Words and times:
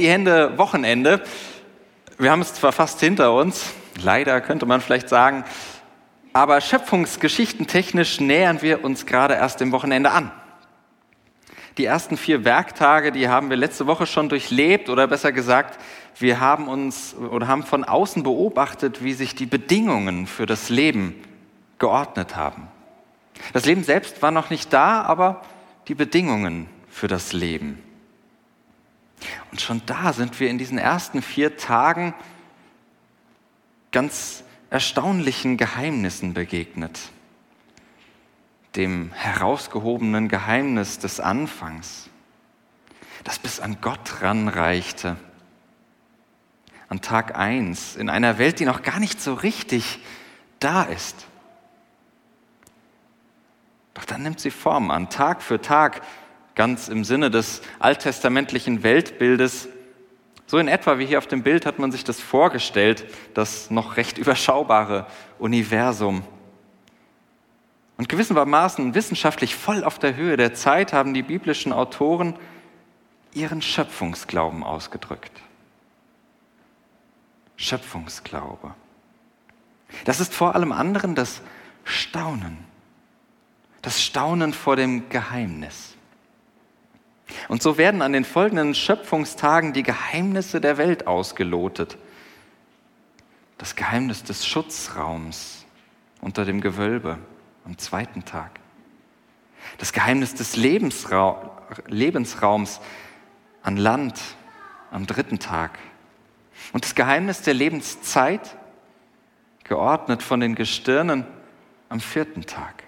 Die 0.00 0.08
Hände, 0.08 0.56
Wochenende. 0.56 1.22
Wir 2.16 2.30
haben 2.30 2.40
es 2.40 2.54
zwar 2.54 2.72
fast 2.72 3.00
hinter 3.00 3.34
uns, 3.34 3.74
leider 4.02 4.40
könnte 4.40 4.64
man 4.64 4.80
vielleicht 4.80 5.10
sagen, 5.10 5.44
aber 6.32 6.62
schöpfungsgeschichtentechnisch 6.62 8.18
nähern 8.18 8.62
wir 8.62 8.82
uns 8.82 9.04
gerade 9.04 9.34
erst 9.34 9.60
dem 9.60 9.72
Wochenende 9.72 10.10
an. 10.10 10.32
Die 11.76 11.84
ersten 11.84 12.16
vier 12.16 12.46
Werktage, 12.46 13.12
die 13.12 13.28
haben 13.28 13.50
wir 13.50 13.58
letzte 13.58 13.86
Woche 13.86 14.06
schon 14.06 14.30
durchlebt 14.30 14.88
oder 14.88 15.06
besser 15.06 15.32
gesagt, 15.32 15.78
wir 16.18 16.40
haben 16.40 16.66
uns 16.66 17.14
oder 17.14 17.46
haben 17.46 17.62
von 17.62 17.84
außen 17.84 18.22
beobachtet, 18.22 19.04
wie 19.04 19.12
sich 19.12 19.34
die 19.34 19.46
Bedingungen 19.46 20.26
für 20.26 20.46
das 20.46 20.70
Leben 20.70 21.14
geordnet 21.78 22.36
haben. 22.36 22.68
Das 23.52 23.66
Leben 23.66 23.84
selbst 23.84 24.22
war 24.22 24.30
noch 24.30 24.48
nicht 24.48 24.72
da, 24.72 25.02
aber 25.02 25.42
die 25.88 25.94
Bedingungen 25.94 26.70
für 26.88 27.06
das 27.06 27.34
Leben. 27.34 27.82
Und 29.50 29.60
schon 29.60 29.82
da 29.86 30.12
sind 30.12 30.38
wir 30.40 30.48
in 30.48 30.58
diesen 30.58 30.78
ersten 30.78 31.22
vier 31.22 31.56
Tagen 31.56 32.14
ganz 33.92 34.44
erstaunlichen 34.70 35.56
Geheimnissen 35.56 36.34
begegnet. 36.34 36.98
Dem 38.76 39.12
herausgehobenen 39.12 40.28
Geheimnis 40.28 40.98
des 40.98 41.18
Anfangs, 41.18 42.08
das 43.24 43.38
bis 43.38 43.60
an 43.60 43.78
Gott 43.80 44.22
ranreichte. 44.22 45.16
An 46.88 47.00
Tag 47.00 47.36
1 47.36 47.96
in 47.96 48.08
einer 48.08 48.38
Welt, 48.38 48.60
die 48.60 48.64
noch 48.64 48.82
gar 48.82 49.00
nicht 49.00 49.20
so 49.20 49.34
richtig 49.34 50.00
da 50.60 50.82
ist. 50.82 51.26
Doch 53.94 54.04
dann 54.04 54.22
nimmt 54.22 54.40
sie 54.40 54.50
Form 54.50 54.90
an, 54.90 55.10
Tag 55.10 55.42
für 55.42 55.60
Tag 55.60 56.02
ganz 56.60 56.88
im 56.88 57.04
Sinne 57.04 57.30
des 57.30 57.62
alttestamentlichen 57.78 58.82
Weltbildes. 58.82 59.66
So 60.46 60.58
in 60.58 60.68
etwa 60.68 60.98
wie 60.98 61.06
hier 61.06 61.16
auf 61.16 61.26
dem 61.26 61.42
Bild 61.42 61.64
hat 61.64 61.78
man 61.78 61.90
sich 61.90 62.04
das 62.04 62.20
vorgestellt, 62.20 63.06
das 63.32 63.70
noch 63.70 63.96
recht 63.96 64.18
überschaubare 64.18 65.06
Universum. 65.38 66.22
Und 67.96 68.10
gewissermaßen 68.10 68.94
wissenschaftlich 68.94 69.54
voll 69.54 69.84
auf 69.84 69.98
der 69.98 70.16
Höhe 70.16 70.36
der 70.36 70.52
Zeit 70.52 70.92
haben 70.92 71.14
die 71.14 71.22
biblischen 71.22 71.72
Autoren 71.72 72.36
ihren 73.32 73.62
Schöpfungsglauben 73.62 74.62
ausgedrückt. 74.62 75.32
Schöpfungsglaube. 77.56 78.74
Das 80.04 80.20
ist 80.20 80.34
vor 80.34 80.54
allem 80.54 80.72
anderen 80.72 81.14
das 81.14 81.40
Staunen. 81.84 82.58
Das 83.80 84.02
Staunen 84.02 84.52
vor 84.52 84.76
dem 84.76 85.08
Geheimnis. 85.08 85.96
Und 87.48 87.62
so 87.62 87.78
werden 87.78 88.02
an 88.02 88.12
den 88.12 88.24
folgenden 88.24 88.74
Schöpfungstagen 88.74 89.72
die 89.72 89.82
Geheimnisse 89.82 90.60
der 90.60 90.78
Welt 90.78 91.06
ausgelotet. 91.06 91.98
Das 93.58 93.76
Geheimnis 93.76 94.22
des 94.24 94.46
Schutzraums 94.46 95.64
unter 96.20 96.44
dem 96.44 96.60
Gewölbe 96.60 97.18
am 97.64 97.78
zweiten 97.78 98.24
Tag. 98.24 98.60
Das 99.78 99.92
Geheimnis 99.92 100.34
des 100.34 100.56
Lebensra 100.56 101.50
Lebensraums 101.86 102.80
an 103.62 103.76
Land 103.76 104.20
am 104.90 105.06
dritten 105.06 105.38
Tag. 105.38 105.78
Und 106.72 106.84
das 106.84 106.94
Geheimnis 106.94 107.42
der 107.42 107.54
Lebenszeit, 107.54 108.56
geordnet 109.64 110.22
von 110.22 110.40
den 110.40 110.54
Gestirnen 110.54 111.24
am 111.88 112.00
vierten 112.00 112.44
Tag. 112.44 112.82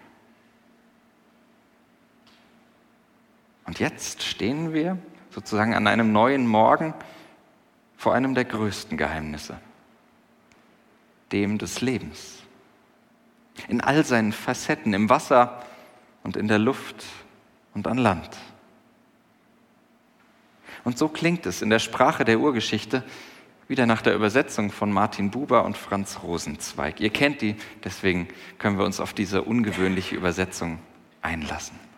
Und 3.73 3.79
jetzt 3.79 4.23
stehen 4.23 4.75
wir 4.75 4.99
sozusagen 5.31 5.73
an 5.73 5.87
einem 5.87 6.13
neuen 6.13 6.47
Morgen 6.47 6.93
vor 7.97 8.13
einem 8.13 8.35
der 8.35 8.45
größten 8.45 8.99
Geheimnisse, 8.99 9.59
dem 11.33 11.57
des 11.57 11.81
Lebens. 11.81 12.43
In 13.69 13.81
all 13.81 14.05
seinen 14.05 14.33
Facetten, 14.33 14.93
im 14.93 15.09
Wasser 15.09 15.63
und 16.23 16.37
in 16.37 16.49
der 16.49 16.59
Luft 16.59 17.03
und 17.73 17.87
an 17.87 17.97
Land. 17.97 18.37
Und 20.85 20.99
so 20.99 21.09
klingt 21.09 21.47
es 21.47 21.63
in 21.63 21.71
der 21.71 21.79
Sprache 21.79 22.27
der 22.27 22.41
Urgeschichte, 22.41 23.03
wieder 23.69 23.87
nach 23.87 24.03
der 24.03 24.15
Übersetzung 24.15 24.71
von 24.71 24.93
Martin 24.93 25.31
Buber 25.31 25.65
und 25.65 25.79
Franz 25.79 26.19
Rosenzweig. 26.23 27.01
Ihr 27.01 27.09
kennt 27.09 27.41
die, 27.41 27.57
deswegen 27.83 28.29
können 28.59 28.77
wir 28.77 28.85
uns 28.85 29.01
auf 29.01 29.15
diese 29.15 29.41
ungewöhnliche 29.41 30.15
Übersetzung 30.15 30.79
einlassen. 31.23 31.92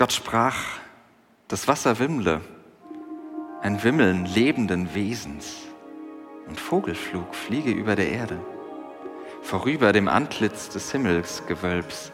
Gott 0.00 0.14
sprach, 0.14 0.56
das 1.48 1.68
Wasser 1.68 1.98
wimmle, 1.98 2.40
ein 3.60 3.84
Wimmeln 3.84 4.24
lebenden 4.24 4.94
Wesens 4.94 5.58
und 6.48 6.58
Vogelflug 6.58 7.34
fliege 7.34 7.70
über 7.70 7.96
der 7.96 8.08
Erde, 8.08 8.40
vorüber 9.42 9.92
dem 9.92 10.08
Antlitz 10.08 10.70
des 10.70 10.90
Himmelsgewölbs. 10.90 12.12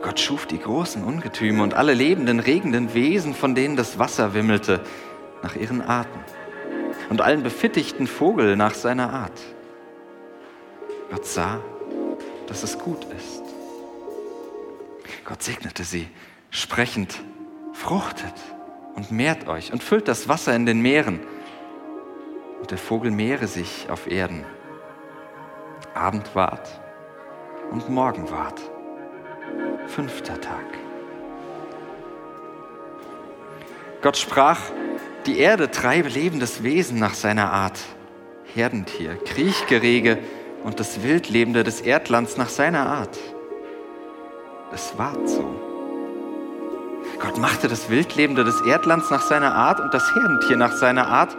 Gott 0.00 0.18
schuf 0.18 0.46
die 0.46 0.58
großen 0.58 1.04
Ungetüme 1.04 1.62
und 1.62 1.74
alle 1.74 1.92
lebenden, 1.92 2.40
regenden 2.40 2.94
Wesen, 2.94 3.34
von 3.34 3.54
denen 3.54 3.76
das 3.76 3.98
Wasser 3.98 4.32
wimmelte, 4.32 4.80
nach 5.42 5.56
ihren 5.56 5.82
Arten 5.82 6.20
und 7.10 7.20
allen 7.20 7.42
befittigten 7.42 8.06
Vogel 8.06 8.56
nach 8.56 8.72
seiner 8.72 9.12
Art. 9.12 9.42
Gott 11.10 11.26
sah, 11.26 11.60
dass 12.46 12.62
es 12.62 12.78
gut 12.78 13.04
ist. 13.14 13.43
Gott 15.24 15.42
segnete 15.42 15.84
sie, 15.84 16.08
sprechend, 16.50 17.22
fruchtet 17.72 18.34
und 18.94 19.10
mehrt 19.10 19.48
euch 19.48 19.72
und 19.72 19.82
füllt 19.82 20.06
das 20.06 20.28
Wasser 20.28 20.54
in 20.54 20.66
den 20.66 20.80
Meeren. 20.80 21.20
Und 22.60 22.70
der 22.70 22.78
Vogel 22.78 23.10
mehre 23.10 23.46
sich 23.46 23.88
auf 23.88 24.06
Erden. 24.06 24.44
Abend 25.94 26.34
ward 26.34 26.68
und 27.70 27.88
Morgen 27.88 28.30
ward. 28.30 28.60
Fünfter 29.86 30.40
Tag. 30.40 30.64
Gott 34.02 34.18
sprach, 34.18 34.60
die 35.24 35.38
Erde 35.38 35.70
treibe 35.70 36.10
lebendes 36.10 36.62
Wesen 36.62 36.98
nach 36.98 37.14
seiner 37.14 37.50
Art, 37.50 37.80
Herdentier, 38.54 39.16
Kriechgerege 39.24 40.18
und 40.64 40.80
das 40.80 41.02
Wildlebende 41.02 41.64
des 41.64 41.80
Erdlands 41.80 42.36
nach 42.36 42.50
seiner 42.50 42.86
Art 42.86 43.18
es 44.74 44.98
ward 44.98 45.28
so. 45.28 45.44
Gott 47.20 47.38
machte 47.38 47.68
das 47.68 47.88
Wildlebende 47.88 48.44
des 48.44 48.60
Erdlands 48.62 49.10
nach 49.10 49.22
seiner 49.22 49.54
Art 49.54 49.80
und 49.80 49.94
das 49.94 50.14
Herdentier 50.14 50.56
nach 50.56 50.72
seiner 50.72 51.06
Art 51.06 51.36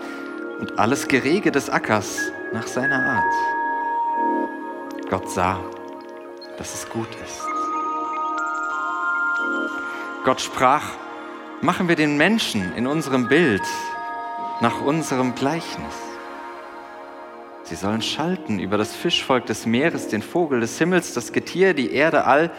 und 0.60 0.80
alles 0.80 1.08
Gerege 1.08 1.52
des 1.52 1.70
Ackers 1.70 2.18
nach 2.54 2.66
seiner 2.66 2.96
Art. 2.96 3.34
Gott 5.10 5.30
sah, 5.30 5.60
dass 6.58 6.74
es 6.74 6.90
gut 6.90 7.10
ist. 7.24 7.42
Gott 10.24 10.42
sprach, 10.42 10.84
machen 11.62 11.88
wir 11.88 11.96
den 11.96 12.18
Menschen 12.18 12.74
in 12.76 12.88
unserem 12.88 13.28
Bild, 13.28 13.62
nach 14.62 14.82
unserem 14.82 15.36
Gleichnis. 15.36 15.94
Sie 17.64 17.76
sollen 17.76 18.02
schalten 18.02 18.60
über 18.60 18.78
das 18.78 18.96
Fischvolk 18.96 19.46
des 19.46 19.66
Meeres, 19.66 20.08
den 20.08 20.22
Vogel 20.22 20.62
des 20.62 20.78
Himmels, 20.78 21.14
das 21.14 21.34
Getier, 21.34 21.74
die 21.74 21.92
Erde 21.92 22.26
all 22.26 22.52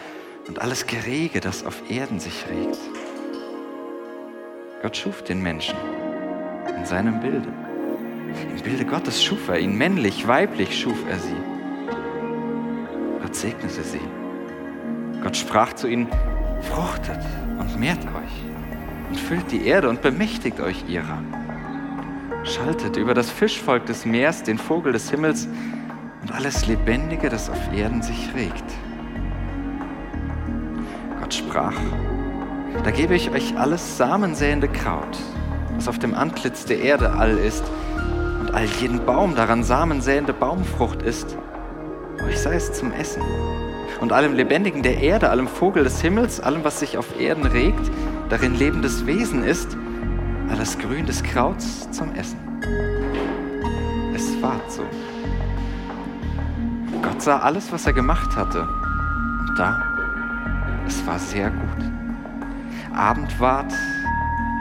und 0.47 0.61
alles 0.61 0.87
Gerege, 0.87 1.39
das 1.39 1.65
auf 1.65 1.89
Erden 1.89 2.19
sich 2.19 2.45
regt. 2.49 2.79
Gott 4.81 4.95
schuf 4.95 5.23
den 5.23 5.41
Menschen 5.41 5.75
in 6.77 6.85
seinem 6.85 7.19
Bilde. 7.19 7.47
Im 8.55 8.61
Bilde 8.61 8.85
Gottes 8.85 9.23
schuf 9.23 9.49
er 9.49 9.59
ihn, 9.59 9.77
männlich, 9.77 10.27
weiblich 10.27 10.79
schuf 10.79 10.97
er 11.09 11.19
sie. 11.19 11.35
Gott 13.21 13.35
segnete 13.35 13.83
sie. 13.83 14.01
Gott 15.21 15.35
sprach 15.35 15.73
zu 15.73 15.87
ihnen, 15.87 16.07
fruchtet 16.61 17.19
und 17.59 17.79
mehrt 17.79 18.03
euch 18.05 19.09
und 19.09 19.19
füllt 19.19 19.51
die 19.51 19.65
Erde 19.65 19.89
und 19.89 20.01
bemächtigt 20.01 20.59
euch 20.59 20.87
ihrer. 20.87 21.21
Schaltet 22.43 22.95
über 22.97 23.13
das 23.13 23.29
Fischvolk 23.29 23.85
des 23.87 24.05
Meers, 24.05 24.43
den 24.43 24.57
Vogel 24.57 24.93
des 24.93 25.09
Himmels 25.09 25.47
und 26.21 26.31
alles 26.31 26.67
Lebendige, 26.67 27.29
das 27.29 27.49
auf 27.49 27.73
Erden 27.73 28.01
sich 28.01 28.33
regt. 28.35 28.66
Sprach, 31.57 31.73
da 32.83 32.91
gebe 32.91 33.15
ich 33.15 33.31
euch 33.31 33.57
alles 33.57 33.97
samensäende 33.97 34.67
Kraut, 34.67 35.17
was 35.75 35.87
auf 35.87 35.97
dem 35.97 36.13
Antlitz 36.13 36.65
der 36.65 36.81
Erde 36.81 37.13
all 37.13 37.35
ist, 37.35 37.63
und 38.39 38.53
all 38.53 38.65
jeden 38.79 39.03
Baum 39.07 39.33
daran 39.33 39.63
samensäende 39.63 40.33
Baumfrucht 40.33 41.01
ist, 41.01 41.35
euch 42.23 42.37
sei 42.37 42.53
es 42.53 42.73
zum 42.73 42.91
Essen. 42.91 43.23
Und 44.01 44.13
allem 44.13 44.33
Lebendigen 44.33 44.83
der 44.83 44.99
Erde, 44.99 45.31
allem 45.31 45.47
Vogel 45.47 45.83
des 45.83 45.99
Himmels, 45.99 46.39
allem, 46.39 46.63
was 46.63 46.79
sich 46.79 46.95
auf 46.95 47.19
Erden 47.19 47.47
regt, 47.47 47.89
darin 48.29 48.53
lebendes 48.53 49.07
Wesen 49.07 49.43
ist, 49.43 49.75
alles 50.51 50.77
Grün 50.77 51.07
des 51.07 51.23
Krauts 51.23 51.89
zum 51.89 52.13
Essen. 52.13 52.37
Es 54.13 54.39
war 54.43 54.59
so. 54.67 54.83
Gott 57.01 57.19
sah 57.19 57.39
alles, 57.39 57.71
was 57.71 57.87
er 57.87 57.93
gemacht 57.93 58.35
hatte. 58.35 58.61
Und 58.61 59.57
da, 59.57 59.86
war 61.07 61.19
sehr 61.19 61.49
gut. 61.49 61.85
Abend 62.93 63.39
ward 63.39 63.71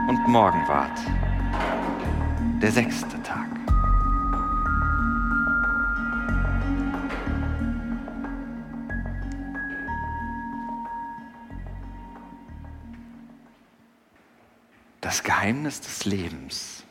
und 0.08 0.28
Morgen 0.28 0.66
ward. 0.68 0.96
Der 2.62 2.70
sechste 2.70 3.20
Tag. 3.24 3.48
Das 15.00 15.24
Geheimnis 15.24 15.80
des 15.80 16.04
Lebens. 16.04 16.84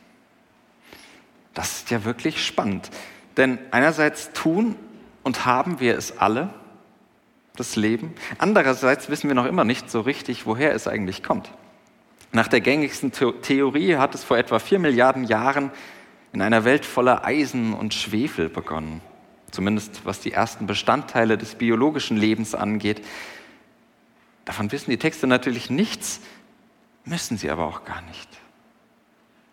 Das 1.54 1.78
ist 1.78 1.90
ja 1.90 2.04
wirklich 2.04 2.44
spannend. 2.44 2.90
Denn 3.38 3.58
einerseits 3.70 4.32
tun 4.32 4.76
und 5.22 5.46
haben 5.46 5.80
wir 5.80 5.96
es 5.96 6.18
alle, 6.18 6.52
das 7.56 7.76
Leben. 7.76 8.14
Andererseits 8.38 9.08
wissen 9.08 9.28
wir 9.28 9.34
noch 9.34 9.46
immer 9.46 9.64
nicht 9.64 9.90
so 9.90 10.00
richtig, 10.00 10.46
woher 10.46 10.74
es 10.74 10.86
eigentlich 10.86 11.22
kommt. 11.22 11.50
Nach 12.32 12.48
der 12.48 12.60
gängigsten 12.60 13.12
Theorie 13.12 13.96
hat 13.96 14.14
es 14.14 14.24
vor 14.24 14.36
etwa 14.36 14.58
vier 14.58 14.78
Milliarden 14.78 15.24
Jahren 15.24 15.70
in 16.32 16.42
einer 16.42 16.64
Welt 16.64 16.84
voller 16.84 17.24
Eisen 17.24 17.72
und 17.72 17.94
Schwefel 17.94 18.48
begonnen. 18.48 19.00
Zumindest 19.50 20.04
was 20.04 20.20
die 20.20 20.32
ersten 20.32 20.66
Bestandteile 20.66 21.38
des 21.38 21.54
biologischen 21.54 22.16
Lebens 22.16 22.54
angeht. 22.54 23.04
Davon 24.44 24.70
wissen 24.70 24.90
die 24.90 24.98
Texte 24.98 25.26
natürlich 25.26 25.70
nichts, 25.70 26.20
müssen 27.04 27.38
sie 27.38 27.50
aber 27.50 27.64
auch 27.66 27.84
gar 27.84 28.02
nicht. 28.02 28.28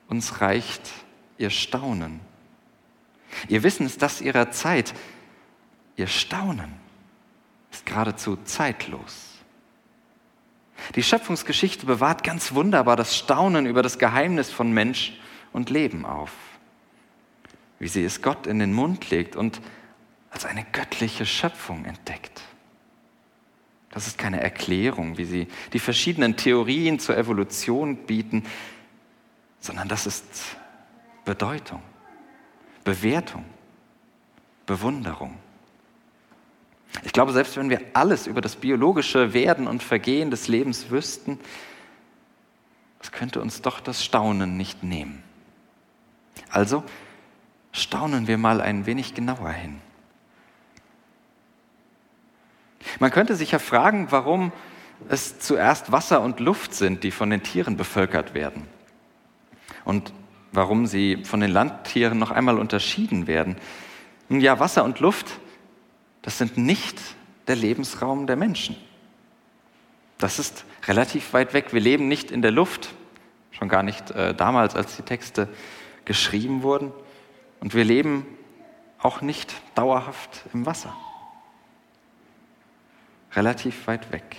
Uns 0.10 0.42
reicht 0.42 0.92
ihr 1.38 1.52
Staunen. 1.52 2.20
Ihr 3.48 3.64
Wissen 3.64 3.86
ist 3.86 4.02
das 4.02 4.22
ihrer 4.22 4.52
Zeit. 4.52 4.94
Ihr 5.96 6.08
Staunen 6.08 6.83
ist 7.74 7.86
geradezu 7.86 8.38
zeitlos. 8.46 9.30
Die 10.96 11.04
Schöpfungsgeschichte 11.04 11.86
bewahrt 11.86 12.24
ganz 12.24 12.54
wunderbar 12.54 12.96
das 12.96 13.18
Staunen 13.18 13.66
über 13.66 13.82
das 13.82 14.00
Geheimnis 14.00 14.52
von 14.52 14.72
Mensch 14.72 15.20
und 15.52 15.70
Leben 15.70 16.06
auf. 16.06 16.32
Wie 17.80 17.88
sie 17.88 18.04
es 18.04 18.22
Gott 18.22 18.48
in 18.48 18.60
den 18.60 18.74
Mund 18.74 19.10
legt 19.10 19.36
und 19.36 19.62
als 20.30 20.46
eine 20.46 20.66
göttliche 20.72 21.26
Schöpfung 21.26 21.86
entdeckt. 21.86 22.42
Das 23.92 24.08
ist 24.08 24.18
keine 24.18 24.42
Erklärung, 24.42 25.18
wie 25.18 25.26
sie 25.26 25.48
die 25.74 25.80
verschiedenen 25.80 26.36
Theorien 26.36 27.00
zur 27.00 27.18
Evolution 27.18 27.98
bieten, 27.98 28.44
sondern 29.60 29.88
das 29.88 30.08
ist 30.08 30.26
Bedeutung, 31.26 31.82
Bewertung, 32.84 33.46
Bewunderung. 34.66 35.38
Ich 37.02 37.12
glaube, 37.12 37.34
selbst 37.34 37.58
wenn 37.58 37.70
wir 37.70 37.82
alles 37.94 38.28
über 38.28 38.42
das 38.42 38.56
biologische 38.56 39.34
Werden 39.34 39.68
und 39.68 39.82
Vergehen 39.82 40.30
des 40.30 40.48
Lebens 40.48 40.92
wüssten, 40.92 41.40
es 43.02 43.12
könnte 43.12 43.42
uns 43.42 43.62
doch 43.62 43.80
das 43.80 44.04
Staunen 44.04 44.56
nicht 44.56 44.84
nehmen. 44.84 45.24
Also 46.50 46.84
staunen 47.72 48.28
wir 48.28 48.38
mal 48.38 48.62
ein 48.62 48.86
wenig 48.86 49.14
genauer 49.14 49.50
hin. 49.50 49.82
Man 53.00 53.12
könnte 53.12 53.36
sich 53.36 53.52
ja 53.52 53.60
fragen, 53.60 54.08
warum 54.12 54.52
es 55.10 55.40
zuerst 55.40 55.92
Wasser 55.92 56.22
und 56.22 56.40
Luft 56.40 56.74
sind, 56.74 57.04
die 57.04 57.12
von 57.12 57.30
den 57.30 57.44
Tieren 57.44 57.76
bevölkert 57.76 58.34
werden. 58.34 58.68
Und 59.84 60.14
warum 60.54 60.86
sie 60.86 61.24
von 61.26 61.40
den 61.40 61.52
Landtieren 61.52 62.20
noch 62.20 62.32
einmal 62.32 62.58
unterschieden 62.60 63.28
werden. 63.28 63.58
Nun 64.30 64.40
ja, 64.40 64.60
Wasser 64.60 64.84
und 64.84 65.00
Luft 65.00 65.40
das 66.24 66.38
sind 66.38 66.58
nicht 66.58 67.00
der 67.48 67.56
Lebensraum 67.56 68.26
der 68.26 68.38
Menschen. 68.38 68.76
Das 70.18 70.40
ist 70.40 70.66
relativ 70.88 71.34
weit 71.34 71.54
weg. 71.54 71.74
Wir 71.74 71.82
leben 71.82 72.08
nicht 72.08 72.32
in 72.32 72.42
der 72.42 72.52
Luft, 72.52 72.94
schon 73.52 73.70
gar 73.70 73.84
nicht 73.84 74.10
äh, 74.12 74.34
damals, 74.34 74.74
als 74.74 74.96
die 74.96 75.02
Texte 75.04 75.50
geschrieben 76.06 76.64
wurden. 76.64 76.92
Und 77.60 77.76
wir 77.76 77.84
leben 77.84 78.26
auch 79.00 79.22
nicht 79.22 79.54
dauerhaft 79.76 80.46
im 80.54 80.66
Wasser. 80.66 80.96
Relativ 83.34 83.86
weit 83.88 84.12
weg. 84.14 84.38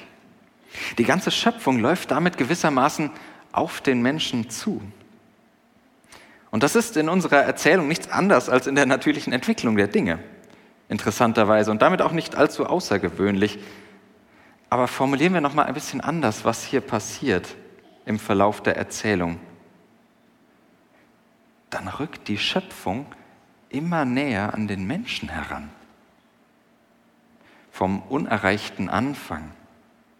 Die 0.97 1.05
ganze 1.05 1.31
Schöpfung 1.31 1.79
läuft 1.79 2.11
damit 2.11 2.39
gewissermaßen 2.39 3.11
auf 3.53 3.83
den 3.83 4.01
Menschen 4.01 4.49
zu. 4.49 4.81
Und 6.51 6.63
das 6.63 6.77
ist 6.77 6.97
in 6.97 7.11
unserer 7.11 7.43
Erzählung 7.43 7.89
nichts 7.89 8.09
anderes 8.09 8.49
als 8.49 8.67
in 8.67 8.75
der 8.75 8.87
natürlichen 8.87 9.35
Entwicklung 9.35 9.77
der 9.77 9.89
Dinge 9.89 10.19
interessanterweise, 10.89 11.71
und 11.71 11.83
damit 11.83 12.03
auch 12.03 12.13
nicht 12.13 12.37
allzu 12.37 12.67
außergewöhnlich. 12.67 13.59
Aber 14.71 14.89
formulieren 14.89 15.35
wir 15.35 15.41
noch 15.41 15.55
mal 15.55 15.65
ein 15.65 15.75
bisschen 15.75 16.01
anders, 16.01 16.45
was 16.45 16.65
hier 16.65 16.81
passiert 16.81 17.55
im 18.07 18.19
Verlauf 18.19 18.63
der 18.63 18.77
Erzählung. 18.77 19.39
Dann 21.71 21.89
rückt 21.89 22.29
die 22.29 22.39
Schöpfung 22.39 23.07
immer 23.69 24.05
näher 24.05 24.55
an 24.55 24.69
den 24.69 24.87
Menschen 24.87 25.29
heran. 25.29 25.71
Vom 27.71 28.03
unerreichten 28.03 28.89
Anfang 28.89 29.51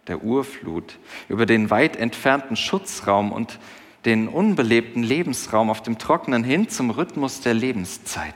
der 0.07 0.23
Urflut 0.23 0.99
über 1.29 1.45
den 1.45 1.69
weit 1.69 1.95
entfernten 1.95 2.55
Schutzraum 2.55 3.31
und 3.31 3.59
den 4.03 4.27
unbelebten 4.27 5.03
Lebensraum 5.03 5.69
auf 5.69 5.81
dem 5.81 5.97
Trockenen 5.97 6.43
hin 6.43 6.69
zum 6.69 6.91
Rhythmus 6.91 7.41
der 7.41 7.53
Lebenszeit 7.53 8.35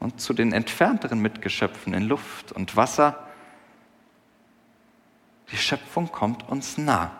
und 0.00 0.20
zu 0.20 0.32
den 0.32 0.52
entfernteren 0.52 1.20
Mitgeschöpfen 1.20 1.94
in 1.94 2.04
Luft 2.04 2.52
und 2.52 2.76
Wasser. 2.76 3.26
Die 5.50 5.56
Schöpfung 5.56 6.12
kommt 6.12 6.48
uns 6.48 6.78
nah 6.78 7.10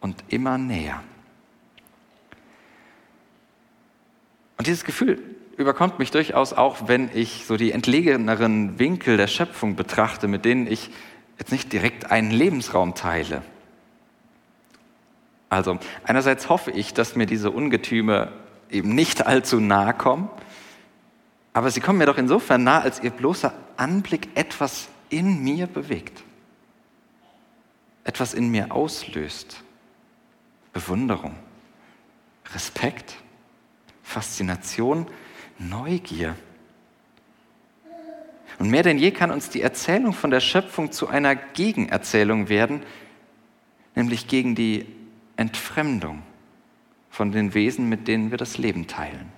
und 0.00 0.24
immer 0.28 0.58
näher. 0.58 1.02
Und 4.56 4.66
dieses 4.66 4.84
Gefühl 4.84 5.22
überkommt 5.56 5.98
mich 5.98 6.10
durchaus 6.10 6.52
auch, 6.52 6.88
wenn 6.88 7.10
ich 7.14 7.44
so 7.46 7.56
die 7.56 7.72
entlegeneren 7.72 8.78
Winkel 8.78 9.16
der 9.16 9.26
Schöpfung 9.26 9.76
betrachte, 9.76 10.28
mit 10.28 10.44
denen 10.44 10.66
ich 10.66 10.90
jetzt 11.38 11.52
nicht 11.52 11.72
direkt 11.72 12.10
einen 12.10 12.30
Lebensraum 12.30 12.94
teile. 12.94 13.42
Also 15.48 15.78
einerseits 16.04 16.48
hoffe 16.48 16.70
ich, 16.70 16.94
dass 16.94 17.16
mir 17.16 17.26
diese 17.26 17.50
Ungetüme 17.50 18.32
eben 18.70 18.94
nicht 18.94 19.26
allzu 19.26 19.60
nahe 19.60 19.94
kommen 19.94 20.28
aber 21.56 21.70
sie 21.70 21.80
kommen 21.80 21.98
mir 21.98 22.04
doch 22.04 22.18
insofern 22.18 22.64
nah, 22.64 22.80
als 22.80 23.02
ihr 23.02 23.08
bloßer 23.08 23.54
Anblick 23.78 24.28
etwas 24.34 24.88
in 25.08 25.42
mir 25.42 25.66
bewegt, 25.66 26.22
etwas 28.04 28.34
in 28.34 28.50
mir 28.50 28.72
auslöst. 28.72 29.62
Bewunderung, 30.74 31.34
Respekt, 32.52 33.16
Faszination, 34.02 35.06
Neugier. 35.58 36.36
Und 38.58 38.68
mehr 38.68 38.82
denn 38.82 38.98
je 38.98 39.10
kann 39.10 39.30
uns 39.30 39.48
die 39.48 39.62
Erzählung 39.62 40.12
von 40.12 40.30
der 40.30 40.40
Schöpfung 40.40 40.92
zu 40.92 41.08
einer 41.08 41.36
Gegenerzählung 41.36 42.50
werden, 42.50 42.82
nämlich 43.94 44.28
gegen 44.28 44.56
die 44.56 44.84
Entfremdung 45.36 46.22
von 47.08 47.32
den 47.32 47.54
Wesen, 47.54 47.88
mit 47.88 48.08
denen 48.08 48.30
wir 48.30 48.36
das 48.36 48.58
Leben 48.58 48.86
teilen. 48.88 49.32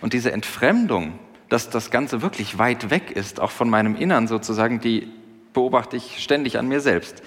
Und 0.00 0.12
diese 0.12 0.32
Entfremdung, 0.32 1.18
dass 1.48 1.70
das 1.70 1.90
Ganze 1.90 2.22
wirklich 2.22 2.58
weit 2.58 2.90
weg 2.90 3.10
ist, 3.10 3.40
auch 3.40 3.50
von 3.50 3.70
meinem 3.70 3.96
Innern 3.96 4.26
sozusagen, 4.26 4.80
die 4.80 5.08
beobachte 5.52 5.96
ich 5.96 6.22
ständig 6.22 6.58
an 6.58 6.68
mir 6.68 6.80
selbst. 6.80 7.22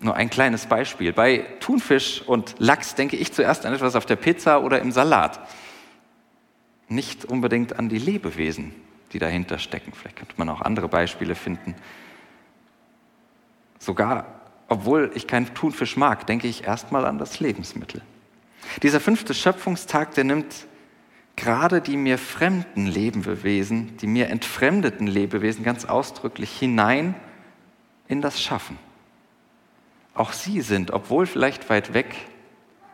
Nur 0.00 0.16
ein 0.16 0.30
kleines 0.30 0.66
Beispiel. 0.66 1.12
Bei 1.12 1.46
Thunfisch 1.60 2.22
und 2.22 2.54
Lachs 2.58 2.94
denke 2.94 3.16
ich 3.16 3.32
zuerst 3.32 3.66
an 3.66 3.74
etwas 3.74 3.94
auf 3.94 4.06
der 4.06 4.16
Pizza 4.16 4.62
oder 4.62 4.80
im 4.80 4.90
Salat. 4.90 5.40
Nicht 6.88 7.24
unbedingt 7.24 7.78
an 7.78 7.88
die 7.88 7.98
Lebewesen, 7.98 8.74
die 9.12 9.18
dahinter 9.18 9.58
stecken. 9.58 9.92
Vielleicht 9.92 10.16
könnte 10.16 10.34
man 10.36 10.48
auch 10.48 10.60
andere 10.60 10.88
Beispiele 10.88 11.34
finden. 11.34 11.74
Sogar 13.78 14.42
obwohl 14.72 15.10
ich 15.14 15.26
kein 15.26 15.54
Thunfisch 15.54 15.98
mag, 15.98 16.26
denke 16.26 16.48
ich 16.48 16.64
erstmal 16.64 17.04
an 17.04 17.18
das 17.18 17.40
Lebensmittel. 17.40 18.00
Dieser 18.82 19.00
fünfte 19.00 19.34
Schöpfungstag, 19.34 20.14
der 20.14 20.24
nimmt 20.24 20.66
gerade 21.36 21.80
die 21.80 21.96
mir 21.96 22.18
fremden 22.18 22.86
Lebewesen, 22.86 23.96
die 23.98 24.06
mir 24.06 24.28
entfremdeten 24.28 25.06
Lebewesen 25.06 25.64
ganz 25.64 25.84
ausdrücklich 25.84 26.50
hinein 26.58 27.14
in 28.08 28.20
das 28.20 28.40
Schaffen. 28.40 28.78
Auch 30.14 30.32
sie 30.32 30.60
sind, 30.60 30.90
obwohl 30.90 31.26
vielleicht 31.26 31.70
weit 31.70 31.94
weg, 31.94 32.14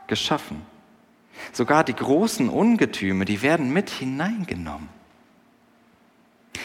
geschaffen. 0.06 0.62
Sogar 1.52 1.84
die 1.84 1.94
großen 1.94 2.48
Ungetüme, 2.48 3.24
die 3.24 3.42
werden 3.42 3.72
mit 3.72 3.90
hineingenommen. 3.90 4.88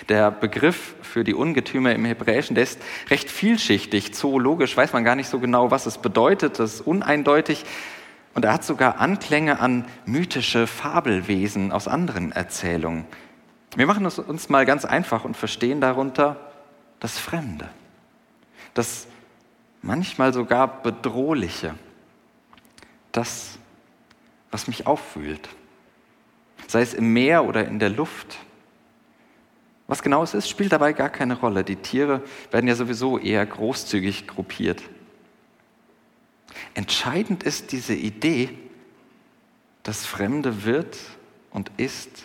Der 0.09 0.31
Begriff 0.31 0.95
für 1.01 1.23
die 1.23 1.33
Ungetüme 1.33 1.93
im 1.93 2.05
Hebräischen, 2.05 2.55
der 2.55 2.63
ist 2.63 2.81
recht 3.09 3.29
vielschichtig. 3.29 4.13
Zoologisch 4.13 4.75
weiß 4.75 4.93
man 4.93 5.03
gar 5.03 5.15
nicht 5.15 5.29
so 5.29 5.39
genau, 5.39 5.71
was 5.71 5.85
es 5.85 5.97
bedeutet. 5.97 6.59
Das 6.59 6.75
ist 6.75 6.81
uneindeutig. 6.81 7.63
Und 8.33 8.45
er 8.45 8.53
hat 8.53 8.63
sogar 8.63 8.99
Anklänge 8.99 9.59
an 9.59 9.85
mythische 10.05 10.65
Fabelwesen 10.65 11.71
aus 11.71 11.87
anderen 11.87 12.31
Erzählungen. 12.31 13.05
Wir 13.75 13.85
machen 13.85 14.05
es 14.05 14.19
uns 14.19 14.49
mal 14.49 14.65
ganz 14.65 14.85
einfach 14.85 15.23
und 15.23 15.37
verstehen 15.37 15.81
darunter 15.81 16.37
das 16.99 17.19
Fremde, 17.19 17.69
das 18.73 19.07
manchmal 19.81 20.33
sogar 20.33 20.81
Bedrohliche, 20.81 21.75
das, 23.11 23.57
was 24.51 24.67
mich 24.67 24.87
aufwühlt, 24.87 25.49
sei 26.67 26.81
es 26.81 26.93
im 26.93 27.13
Meer 27.13 27.45
oder 27.45 27.67
in 27.67 27.79
der 27.79 27.89
Luft. 27.89 28.37
Was 29.87 30.01
genau 30.01 30.23
es 30.23 30.33
ist, 30.33 30.49
spielt 30.49 30.71
dabei 30.71 30.93
gar 30.93 31.09
keine 31.09 31.37
Rolle. 31.37 31.63
Die 31.63 31.75
Tiere 31.75 32.21
werden 32.51 32.67
ja 32.67 32.75
sowieso 32.75 33.19
eher 33.19 33.45
großzügig 33.45 34.27
gruppiert. 34.27 34.81
Entscheidend 36.74 37.43
ist 37.43 37.72
diese 37.72 37.93
Idee, 37.93 38.57
das 39.83 40.05
Fremde 40.05 40.63
wird 40.63 40.98
und 41.51 41.72
ist 41.77 42.24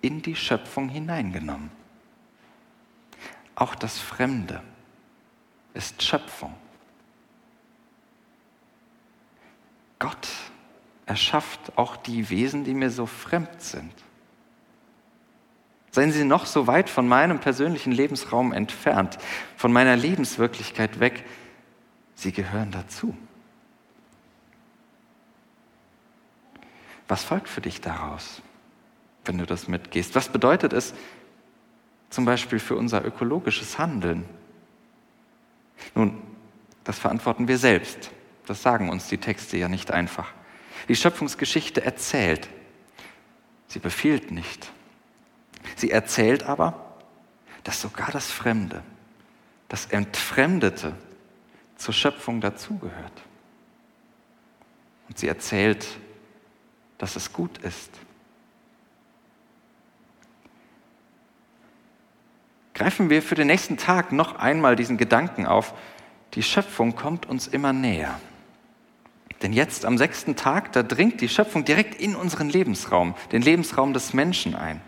in 0.00 0.22
die 0.22 0.36
Schöpfung 0.36 0.88
hineingenommen. 0.88 1.70
Auch 3.54 3.74
das 3.74 3.98
Fremde 3.98 4.62
ist 5.74 6.02
Schöpfung. 6.02 6.54
Gott 9.98 10.28
erschafft 11.04 11.76
auch 11.76 11.96
die 11.96 12.30
Wesen, 12.30 12.64
die 12.64 12.72
mir 12.72 12.90
so 12.90 13.04
fremd 13.04 13.60
sind. 13.60 13.92
Seien 15.90 16.12
sie 16.12 16.24
noch 16.24 16.46
so 16.46 16.66
weit 16.66 16.88
von 16.88 17.06
meinem 17.06 17.40
persönlichen 17.40 17.92
Lebensraum 17.92 18.52
entfernt, 18.52 19.18
von 19.56 19.72
meiner 19.72 19.96
Lebenswirklichkeit 19.96 21.00
weg, 21.00 21.24
sie 22.14 22.32
gehören 22.32 22.70
dazu. 22.70 23.14
Was 27.10 27.24
folgt 27.24 27.48
für 27.48 27.60
dich 27.60 27.80
daraus, 27.80 28.40
wenn 29.24 29.36
du 29.36 29.44
das 29.44 29.66
mitgehst? 29.66 30.14
Was 30.14 30.28
bedeutet 30.28 30.72
es 30.72 30.94
zum 32.08 32.24
Beispiel 32.24 32.60
für 32.60 32.76
unser 32.76 33.04
ökologisches 33.04 33.80
Handeln? 33.80 34.24
Nun, 35.96 36.22
das 36.84 37.00
verantworten 37.00 37.48
wir 37.48 37.58
selbst. 37.58 38.12
Das 38.46 38.62
sagen 38.62 38.90
uns 38.90 39.08
die 39.08 39.18
Texte 39.18 39.56
ja 39.56 39.68
nicht 39.68 39.90
einfach. 39.90 40.32
Die 40.86 40.94
Schöpfungsgeschichte 40.94 41.84
erzählt. 41.84 42.48
Sie 43.66 43.80
befiehlt 43.80 44.30
nicht. 44.30 44.70
Sie 45.74 45.90
erzählt 45.90 46.44
aber, 46.44 46.94
dass 47.64 47.80
sogar 47.80 48.12
das 48.12 48.30
Fremde, 48.30 48.84
das 49.68 49.86
Entfremdete 49.86 50.94
zur 51.74 51.92
Schöpfung 51.92 52.40
dazugehört. 52.40 53.22
Und 55.08 55.18
sie 55.18 55.26
erzählt, 55.26 55.88
dass 57.00 57.16
es 57.16 57.32
gut 57.32 57.58
ist. 57.58 57.90
Greifen 62.74 63.08
wir 63.08 63.22
für 63.22 63.34
den 63.34 63.46
nächsten 63.46 63.78
Tag 63.78 64.12
noch 64.12 64.36
einmal 64.36 64.76
diesen 64.76 64.98
Gedanken 64.98 65.46
auf, 65.46 65.74
die 66.34 66.42
Schöpfung 66.42 66.94
kommt 66.94 67.26
uns 67.26 67.46
immer 67.46 67.72
näher. 67.72 68.20
Denn 69.42 69.54
jetzt 69.54 69.86
am 69.86 69.96
sechsten 69.96 70.36
Tag, 70.36 70.72
da 70.72 70.82
dringt 70.82 71.22
die 71.22 71.30
Schöpfung 71.30 71.64
direkt 71.64 71.98
in 71.98 72.14
unseren 72.14 72.50
Lebensraum, 72.50 73.14
den 73.32 73.40
Lebensraum 73.40 73.94
des 73.94 74.12
Menschen 74.12 74.54
ein. 74.54 74.82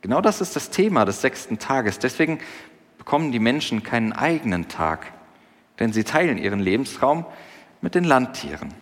Genau 0.00 0.20
das 0.20 0.40
ist 0.40 0.56
das 0.56 0.70
Thema 0.70 1.04
des 1.04 1.20
sechsten 1.20 1.60
Tages. 1.60 2.00
Deswegen 2.00 2.40
bekommen 2.98 3.30
die 3.30 3.38
Menschen 3.38 3.84
keinen 3.84 4.12
eigenen 4.12 4.66
Tag, 4.68 5.12
denn 5.78 5.92
sie 5.92 6.02
teilen 6.02 6.38
ihren 6.38 6.60
Lebensraum 6.60 7.24
mit 7.80 7.94
den 7.94 8.04
Landtieren. 8.04 8.74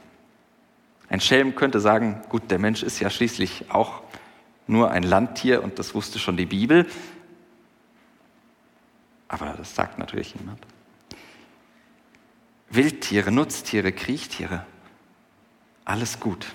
Ein 1.08 1.20
Schelm 1.20 1.54
könnte 1.54 1.80
sagen, 1.80 2.22
gut, 2.28 2.50
der 2.50 2.58
Mensch 2.58 2.82
ist 2.82 3.00
ja 3.00 3.10
schließlich 3.10 3.70
auch 3.70 4.02
nur 4.66 4.90
ein 4.90 5.02
Landtier 5.02 5.62
und 5.62 5.78
das 5.78 5.94
wusste 5.94 6.18
schon 6.18 6.36
die 6.36 6.46
Bibel. 6.46 6.86
Aber 9.28 9.54
das 9.56 9.74
sagt 9.74 9.98
natürlich 9.98 10.34
niemand. 10.34 10.60
Wildtiere, 12.70 13.30
Nutztiere, 13.30 13.92
Kriechtiere, 13.92 14.66
alles 15.84 16.18
gut. 16.18 16.46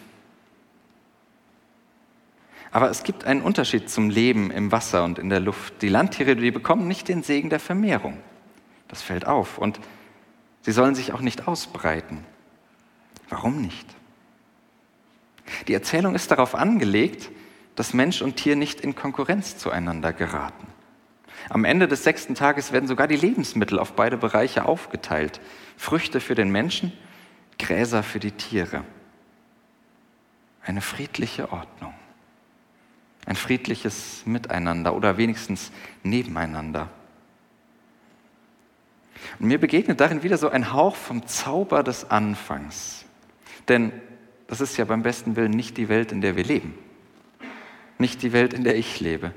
Aber 2.71 2.89
es 2.89 3.03
gibt 3.03 3.25
einen 3.25 3.41
Unterschied 3.41 3.89
zum 3.89 4.09
Leben 4.09 4.49
im 4.49 4.71
Wasser 4.71 5.03
und 5.03 5.19
in 5.19 5.29
der 5.29 5.41
Luft. 5.41 5.81
Die 5.81 5.89
Landtiere, 5.89 6.35
die 6.35 6.51
bekommen 6.51 6.87
nicht 6.87 7.09
den 7.09 7.23
Segen 7.23 7.49
der 7.49 7.59
Vermehrung. 7.59 8.17
Das 8.87 9.01
fällt 9.01 9.25
auf. 9.25 9.57
Und 9.57 9.79
sie 10.61 10.71
sollen 10.71 10.95
sich 10.95 11.11
auch 11.11 11.19
nicht 11.19 11.47
ausbreiten. 11.47 12.23
Warum 13.29 13.61
nicht? 13.61 13.87
Die 15.67 15.73
Erzählung 15.73 16.15
ist 16.15 16.31
darauf 16.31 16.55
angelegt, 16.55 17.29
dass 17.75 17.93
Mensch 17.93 18.21
und 18.21 18.35
Tier 18.35 18.55
nicht 18.55 18.81
in 18.81 18.95
Konkurrenz 18.95 19.57
zueinander 19.57 20.13
geraten. 20.13 20.67
Am 21.49 21.65
Ende 21.65 21.87
des 21.87 22.03
sechsten 22.03 22.35
Tages 22.35 22.71
werden 22.71 22.87
sogar 22.87 23.07
die 23.07 23.15
Lebensmittel 23.15 23.79
auf 23.79 23.93
beide 23.93 24.17
Bereiche 24.17 24.65
aufgeteilt. 24.65 25.41
Früchte 25.77 26.19
für 26.19 26.35
den 26.35 26.51
Menschen, 26.51 26.93
Gräser 27.57 28.03
für 28.03 28.19
die 28.19 28.31
Tiere. 28.31 28.83
Eine 30.63 30.81
friedliche 30.81 31.51
Ordnung. 31.51 31.93
Ein 33.25 33.35
friedliches 33.35 34.23
Miteinander 34.25 34.95
oder 34.95 35.17
wenigstens 35.17 35.71
nebeneinander. 36.03 36.89
Und 39.39 39.47
mir 39.47 39.59
begegnet 39.59 39.99
darin 39.99 40.23
wieder 40.23 40.37
so 40.37 40.49
ein 40.49 40.73
Hauch 40.73 40.95
vom 40.95 41.25
Zauber 41.27 41.83
des 41.83 42.09
Anfangs. 42.09 43.05
Denn 43.67 43.91
das 44.51 44.59
ist 44.59 44.75
ja 44.75 44.83
beim 44.83 45.01
besten 45.01 45.37
Willen 45.37 45.51
nicht 45.51 45.77
die 45.77 45.87
Welt, 45.87 46.11
in 46.11 46.19
der 46.19 46.35
wir 46.35 46.43
leben. 46.43 46.77
Nicht 47.97 48.21
die 48.21 48.33
Welt, 48.33 48.53
in 48.53 48.65
der 48.65 48.75
ich 48.75 48.99
lebe. 48.99 49.31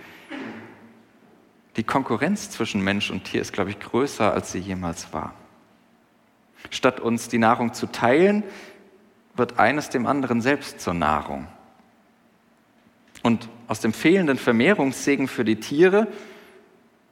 Die 1.76 1.84
Konkurrenz 1.84 2.50
zwischen 2.50 2.82
Mensch 2.82 3.12
und 3.12 3.22
Tier 3.22 3.40
ist, 3.40 3.52
glaube 3.52 3.70
ich, 3.70 3.78
größer, 3.78 4.32
als 4.32 4.50
sie 4.50 4.58
jemals 4.58 5.12
war. 5.12 5.32
Statt 6.68 6.98
uns 6.98 7.28
die 7.28 7.38
Nahrung 7.38 7.74
zu 7.74 7.86
teilen, 7.86 8.42
wird 9.36 9.60
eines 9.60 9.88
dem 9.88 10.06
anderen 10.06 10.40
selbst 10.40 10.80
zur 10.80 10.94
Nahrung. 10.94 11.46
Und 13.22 13.48
aus 13.68 13.78
dem 13.78 13.92
fehlenden 13.92 14.36
Vermehrungssegen 14.36 15.28
für 15.28 15.44
die 15.44 15.60
Tiere 15.60 16.08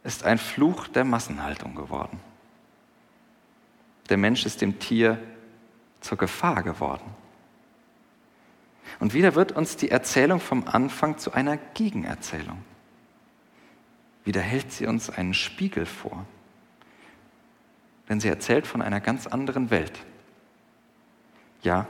ist 0.02 0.24
ein 0.24 0.38
Fluch 0.38 0.88
der 0.88 1.04
Massenhaltung 1.04 1.76
geworden. 1.76 2.18
Der 4.08 4.16
Mensch 4.16 4.44
ist 4.44 4.60
dem 4.60 4.80
Tier 4.80 5.20
zur 6.00 6.18
Gefahr 6.18 6.64
geworden. 6.64 7.21
Und 9.00 9.14
wieder 9.14 9.34
wird 9.34 9.52
uns 9.52 9.76
die 9.76 9.90
Erzählung 9.90 10.40
vom 10.40 10.66
Anfang 10.66 11.18
zu 11.18 11.32
einer 11.32 11.56
Gegenerzählung. 11.74 12.62
Wieder 14.24 14.40
hält 14.40 14.72
sie 14.72 14.86
uns 14.86 15.10
einen 15.10 15.34
Spiegel 15.34 15.86
vor. 15.86 16.26
Denn 18.08 18.20
sie 18.20 18.28
erzählt 18.28 18.66
von 18.66 18.82
einer 18.82 19.00
ganz 19.00 19.26
anderen 19.26 19.70
Welt. 19.70 19.98
Ja, 21.62 21.86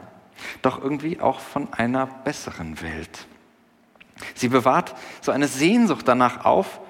doch 0.62 0.82
irgendwie 0.82 1.20
auch 1.20 1.40
von 1.40 1.72
einer 1.72 2.06
besseren 2.06 2.80
Welt. 2.80 3.26
Sie 4.34 4.48
bewahrt 4.48 4.94
so 5.20 5.32
eine 5.32 5.48
Sehnsucht 5.48 6.06
danach 6.06 6.44
auf, 6.44 6.80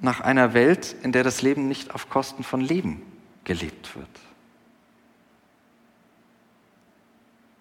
nach 0.00 0.20
einer 0.20 0.54
Welt, 0.54 0.94
in 1.02 1.12
der 1.12 1.24
das 1.24 1.42
Leben 1.42 1.68
nicht 1.68 1.94
auf 1.94 2.10
Kosten 2.10 2.44
von 2.44 2.60
Leben 2.60 3.02
gelebt 3.44 3.96
wird. 3.96 4.08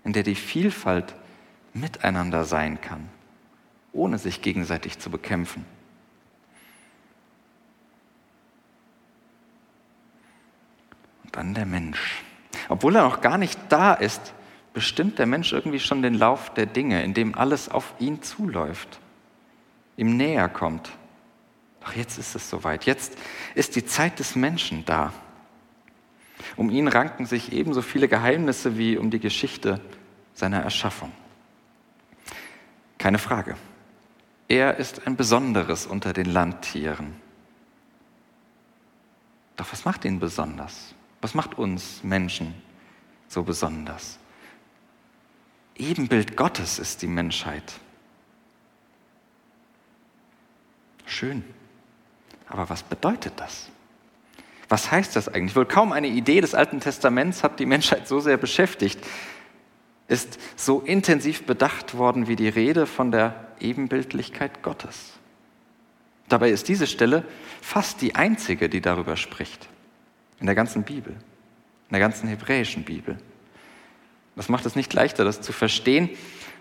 In 0.05 0.13
der 0.13 0.23
die 0.23 0.35
Vielfalt 0.35 1.13
miteinander 1.73 2.45
sein 2.45 2.79
kann, 2.79 3.09
ohne 3.91 4.17
sich 4.17 4.41
gegenseitig 4.41 4.99
zu 4.99 5.09
bekämpfen. 5.09 5.65
Und 11.23 11.35
dann 11.35 11.53
der 11.53 11.65
Mensch. 11.65 12.23
Obwohl 12.69 12.95
er 12.95 13.03
noch 13.03 13.19
gar 13.19 13.37
nicht 13.37 13.59
da 13.67 13.93
ist, 13.93 14.33
bestimmt 14.73 15.19
der 15.19 15.25
Mensch 15.25 15.51
irgendwie 15.53 15.79
schon 15.79 16.01
den 16.01 16.13
Lauf 16.13 16.53
der 16.53 16.65
Dinge, 16.65 17.03
in 17.03 17.13
dem 17.13 17.35
alles 17.35 17.69
auf 17.69 17.93
ihn 17.99 18.21
zuläuft, 18.21 18.99
ihm 19.97 20.15
näher 20.17 20.49
kommt. 20.49 20.91
Doch 21.81 21.93
jetzt 21.93 22.17
ist 22.17 22.35
es 22.35 22.49
soweit. 22.49 22.85
Jetzt 22.85 23.17
ist 23.53 23.75
die 23.75 23.85
Zeit 23.85 24.19
des 24.19 24.35
Menschen 24.35 24.85
da. 24.85 25.13
Um 26.55 26.69
ihn 26.69 26.87
ranken 26.87 27.25
sich 27.25 27.51
ebenso 27.51 27.81
viele 27.81 28.07
Geheimnisse 28.07 28.77
wie 28.77 28.97
um 28.97 29.11
die 29.11 29.19
Geschichte 29.19 29.81
seiner 30.33 30.61
Erschaffung. 30.61 31.11
Keine 32.97 33.19
Frage. 33.19 33.55
Er 34.47 34.77
ist 34.77 35.07
ein 35.07 35.15
Besonderes 35.15 35.85
unter 35.85 36.13
den 36.13 36.27
Landtieren. 36.27 37.15
Doch 39.55 39.71
was 39.71 39.85
macht 39.85 40.05
ihn 40.05 40.19
besonders? 40.19 40.93
Was 41.21 41.33
macht 41.33 41.57
uns 41.57 42.03
Menschen 42.03 42.53
so 43.27 43.43
besonders? 43.43 44.19
Ebenbild 45.75 46.37
Gottes 46.37 46.79
ist 46.79 47.01
die 47.01 47.07
Menschheit. 47.07 47.73
Schön. 51.05 51.43
Aber 52.47 52.69
was 52.69 52.83
bedeutet 52.83 53.33
das? 53.37 53.69
Was 54.69 54.91
heißt 54.91 55.15
das 55.15 55.27
eigentlich? 55.27 55.55
Wohl 55.55 55.65
kaum 55.65 55.91
eine 55.91 56.07
Idee 56.07 56.41
des 56.41 56.55
Alten 56.55 56.79
Testaments 56.79 57.43
hat 57.43 57.59
die 57.59 57.65
Menschheit 57.65 58.07
so 58.07 58.19
sehr 58.19 58.37
beschäftigt, 58.37 58.99
ist 60.07 60.39
so 60.55 60.81
intensiv 60.81 61.45
bedacht 61.45 61.97
worden 61.97 62.27
wie 62.27 62.35
die 62.35 62.49
Rede 62.49 62.85
von 62.85 63.11
der 63.11 63.47
Ebenbildlichkeit 63.59 64.63
Gottes. 64.63 65.13
Dabei 66.27 66.49
ist 66.49 66.67
diese 66.67 66.87
Stelle 66.87 67.23
fast 67.61 68.01
die 68.01 68.15
einzige, 68.15 68.69
die 68.69 68.81
darüber 68.81 69.15
spricht. 69.17 69.67
In 70.39 70.47
der 70.47 70.55
ganzen 70.55 70.83
Bibel, 70.83 71.13
in 71.13 71.91
der 71.91 71.99
ganzen 71.99 72.27
hebräischen 72.27 72.83
Bibel. 72.83 73.17
Das 74.35 74.49
macht 74.49 74.65
es 74.65 74.75
nicht 74.75 74.93
leichter, 74.93 75.23
das 75.23 75.41
zu 75.41 75.53
verstehen, 75.53 76.09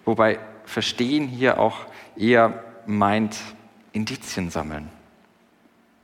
wobei 0.04 0.38
Verstehen 0.64 1.28
hier 1.28 1.58
auch 1.58 1.86
eher 2.16 2.64
meint, 2.86 3.36
Indizien 3.92 4.50
sammeln 4.50 4.88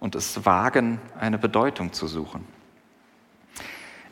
und 0.00 0.14
es 0.14 0.45
wagen, 0.45 0.99
eine 1.19 1.38
Bedeutung 1.38 1.92
zu 1.92 2.09
suchen. 2.09 2.47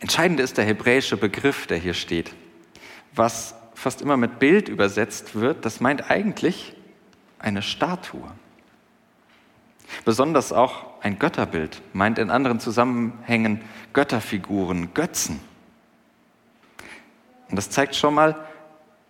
Entscheidend 0.00 0.38
ist 0.38 0.58
der 0.58 0.64
hebräische 0.64 1.16
Begriff, 1.16 1.66
der 1.66 1.78
hier 1.78 1.94
steht. 1.94 2.34
Was 3.14 3.56
fast 3.74 4.00
immer 4.00 4.16
mit 4.16 4.38
Bild 4.38 4.68
übersetzt 4.68 5.34
wird, 5.34 5.64
das 5.64 5.80
meint 5.80 6.10
eigentlich 6.10 6.76
eine 7.38 7.62
Statue. 7.62 8.30
Besonders 10.04 10.52
auch 10.52 11.02
ein 11.02 11.18
Götterbild 11.18 11.82
meint 11.92 12.18
in 12.18 12.30
anderen 12.30 12.60
Zusammenhängen 12.60 13.62
Götterfiguren, 13.92 14.92
Götzen. 14.94 15.40
Und 17.48 17.56
das 17.56 17.70
zeigt 17.70 17.96
schon 17.96 18.14
mal, 18.14 18.36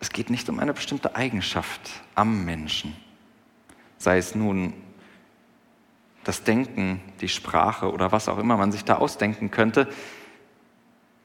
es 0.00 0.10
geht 0.10 0.30
nicht 0.30 0.48
um 0.48 0.60
eine 0.60 0.72
bestimmte 0.72 1.16
Eigenschaft 1.16 1.80
am 2.14 2.44
Menschen, 2.44 2.96
sei 3.98 4.18
es 4.18 4.36
nun 4.36 4.74
das 6.28 6.42
Denken, 6.42 7.00
die 7.22 7.28
Sprache 7.30 7.90
oder 7.90 8.12
was 8.12 8.28
auch 8.28 8.36
immer 8.36 8.58
man 8.58 8.70
sich 8.70 8.84
da 8.84 8.96
ausdenken 8.96 9.50
könnte. 9.50 9.88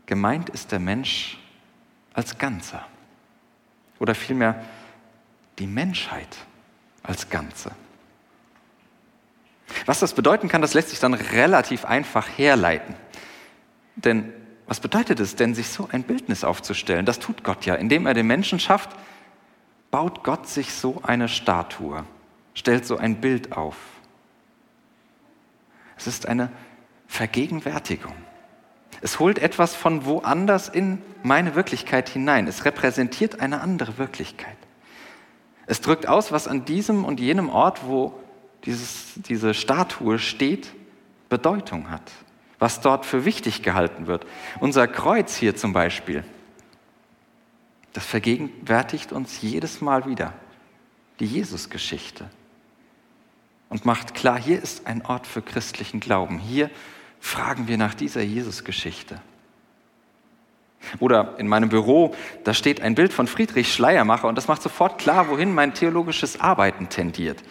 Gemeint 0.06 0.50
ist 0.50 0.72
der 0.72 0.80
Mensch 0.80 1.40
als 2.14 2.38
Ganzer 2.38 2.86
oder 4.00 4.16
vielmehr 4.16 4.64
die 5.60 5.68
Menschheit 5.68 6.38
als 7.04 7.30
Ganze. 7.30 7.72
Was 9.86 10.00
das 10.00 10.14
bedeuten 10.14 10.48
kann, 10.48 10.62
das 10.62 10.74
lässt 10.74 10.92
sich 10.92 11.02
dann 11.02 11.16
relativ 11.16 11.84
einfach 11.84 12.30
herleiten. 12.38 12.96
Denn 13.98 14.32
was 14.68 14.80
bedeutet 14.80 15.20
es 15.20 15.36
denn, 15.36 15.54
sich 15.54 15.68
so 15.68 15.90
ein 15.92 16.04
Bildnis 16.04 16.46
aufzustellen? 16.46 17.06
Das 17.06 17.20
tut 17.20 17.44
Gott 17.44 17.66
ja. 17.66 17.76
Indem 17.76 18.06
er 18.06 18.14
den 18.14 18.28
Menschen 18.28 18.58
schafft, 18.58 18.92
baut 19.92 20.24
Gott 20.24 20.48
sich 20.48 20.74
so 20.74 21.02
eine 21.04 21.28
Statue, 21.28 22.06
stellt 22.54 22.86
so 22.86 22.96
ein 22.96 23.20
Bild 23.20 23.52
auf. 23.52 23.93
Es 26.04 26.08
ist 26.08 26.28
eine 26.28 26.52
Vergegenwärtigung. 27.08 28.14
Es 29.00 29.20
holt 29.20 29.40
etwas 29.40 29.74
von 29.74 30.04
woanders 30.04 30.68
in 30.68 31.02
meine 31.24 31.56
Wirklichkeit 31.56 32.10
hinein. 32.10 32.46
Es 32.46 32.66
repräsentiert 32.66 33.40
eine 33.40 33.62
andere 33.62 33.98
Wirklichkeit. 33.98 34.58
Es 35.66 35.80
drückt 35.80 36.10
aus, 36.10 36.34
was 36.34 36.50
an 36.50 36.66
diesem 36.66 37.06
und 37.06 37.22
jenem 37.22 37.48
Ort, 37.48 37.88
wo 37.88 38.20
dieses, 38.66 39.14
diese 39.16 39.54
Statue 39.54 40.20
steht, 40.20 40.74
Bedeutung 41.30 41.90
hat, 41.90 42.12
was 42.60 42.82
dort 42.82 43.06
für 43.06 43.24
wichtig 43.24 43.64
gehalten 43.64 44.06
wird. 44.06 44.28
Unser 44.60 44.90
Kreuz 44.90 45.38
hier 45.38 45.56
zum 45.56 45.72
Beispiel, 45.72 46.26
das 47.94 48.06
vergegenwärtigt 48.06 49.14
uns 49.14 49.42
jedes 49.42 49.80
Mal 49.80 50.06
wieder 50.06 50.34
die 51.22 51.28
Jesusgeschichte 51.28 52.30
und 53.74 53.86
macht 53.86 54.14
klar, 54.14 54.40
hier 54.40 54.62
ist 54.62 54.86
ein 54.86 55.04
Ort 55.04 55.26
für 55.26 55.42
christlichen 55.42 56.00
Glauben. 56.00 56.38
Hier 56.38 56.70
fragen 57.20 57.68
wir 57.68 57.80
nach 57.80 57.96
dieser 57.96 58.22
Jesusgeschichte. 58.22 59.20
Oder 61.00 61.34
in 61.40 61.48
meinem 61.48 61.70
Büro, 61.70 62.14
da 62.44 62.54
steht 62.54 62.82
ein 62.82 62.94
Bild 62.94 63.12
von 63.12 63.26
Friedrich 63.26 63.74
Schleiermacher 63.74 64.28
und 64.28 64.38
das 64.38 64.48
macht 64.48 64.62
sofort 64.62 65.00
klar, 65.00 65.28
wohin 65.28 65.56
mein 65.56 65.74
theologisches 65.74 66.40
Arbeiten 66.40 66.88
tendiert 66.90 67.44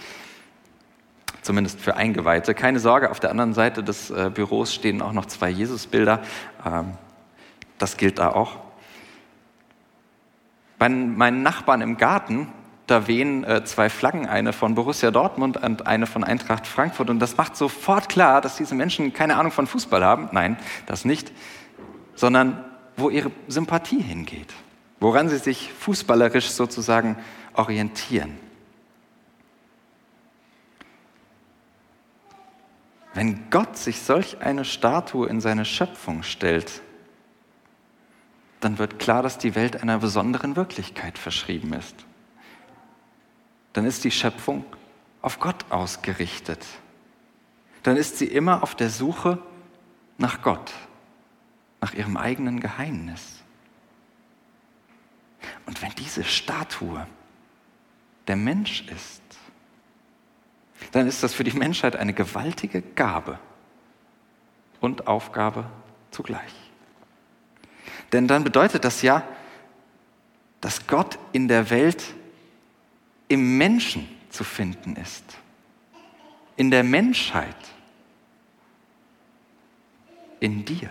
zumindest 1.41 1.81
für 1.81 1.97
Eingeweihte. 1.97 2.55
Keine 2.55 2.79
Sorge, 2.79 3.11
auf 3.11 3.19
der 3.19 3.31
anderen 3.31 3.53
Seite 3.53 3.83
des 3.83 4.11
äh, 4.11 4.31
Büros 4.33 4.73
stehen 4.73 5.03
auch 5.03 5.11
noch 5.11 5.27
zwei 5.27 5.51
Jesusbilder. 5.51 6.23
Ähm, 6.65 6.93
das 7.79 7.97
gilt 7.97 8.21
da 8.21 8.29
auch. 8.29 8.59
Bei 10.79 10.89
meinen 10.89 11.43
Nachbarn 11.43 11.81
im 11.81 11.97
Garten, 11.97 12.47
da 12.93 13.07
wehen 13.07 13.43
äh, 13.45 13.65
zwei 13.65 13.89
Flaggen, 13.89 14.29
eine 14.29 14.53
von 14.53 14.75
Borussia 14.75 15.11
Dortmund 15.11 15.57
und 15.57 15.87
eine 15.87 16.07
von 16.07 16.25
Eintracht 16.25 16.67
Frankfurt. 16.67 17.09
Und 17.09 17.21
das 17.21 17.39
macht 17.39 17.57
sofort 17.57 18.11
klar, 18.11 18.43
dass 18.43 18.57
diese 18.57 18.75
Menschen 18.75 19.15
keine 19.15 19.37
Ahnung 19.39 19.51
von 19.51 19.67
Fußball 19.67 20.05
haben. 20.05 20.29
Nein, 20.33 20.59
das 20.85 21.07
nicht. 21.07 21.33
Sondern 22.15 22.63
wo 22.99 23.09
ihre 23.09 23.31
Sympathie 23.49 24.03
hingeht. 24.03 24.53
Woran 25.01 25.31
sie 25.31 25.39
sich 25.39 25.73
fußballerisch 25.73 26.51
sozusagen 26.51 27.17
orientieren. 27.55 28.39
Wenn 33.15 33.49
Gott 33.51 33.79
sich 33.79 34.03
solch 34.03 34.43
eine 34.43 34.67
Statue 34.67 35.29
in 35.29 35.41
seine 35.41 35.65
Schöpfung 35.65 36.23
stellt, 36.23 36.83
dann 38.61 38.79
wird 38.79 38.99
klar, 38.99 39.23
dass 39.23 39.39
die 39.39 39.55
Welt 39.55 39.83
einer 39.83 39.99
besonderen 39.99 40.57
Wirklichkeit 40.57 41.17
verschrieben 41.17 41.73
ist. 41.73 42.07
Dann 43.73 43.87
ist 43.87 44.05
die 44.05 44.11
Schöpfung 44.11 44.65
auf 45.23 45.39
Gott 45.39 45.65
ausgerichtet. 45.71 46.65
Dann 47.83 47.97
ist 47.97 48.19
sie 48.19 48.27
immer 48.27 48.63
auf 48.63 48.75
der 48.75 48.91
Suche 48.91 49.39
nach 50.19 50.43
Gott, 50.43 50.73
nach 51.81 51.95
ihrem 51.95 52.17
eigenen 52.17 52.61
Geheimnis. 52.61 53.43
Und 55.67 55.83
wenn 55.83 55.93
diese 55.97 56.25
Statue 56.25 57.07
der 58.27 58.37
Mensch 58.37 58.83
ist, 58.89 59.23
dann 60.93 61.07
ist 61.07 61.23
das 61.23 61.33
für 61.33 61.45
die 61.45 61.57
Menschheit 61.57 61.97
eine 61.97 62.13
gewaltige 62.13 62.83
Gabe 62.83 63.39
und 64.81 65.07
Aufgabe 65.07 65.65
zugleich. 66.11 66.53
Denn 68.13 68.29
dann 68.29 68.45
bedeutet 68.45 68.85
das 68.85 69.03
ja, 69.03 69.23
dass 70.61 70.87
Gott 70.87 71.19
in 71.33 71.49
der 71.49 71.71
Welt 71.71 72.15
im 73.33 73.57
Menschen 73.57 74.09
zu 74.29 74.45
finden 74.45 74.97
ist, 74.97 75.25
in 76.57 76.71
der 76.71 76.85
Menschheit, 76.85 77.57
in 80.41 80.65
dir. 80.65 80.91